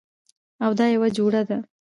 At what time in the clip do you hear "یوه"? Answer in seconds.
0.95-1.09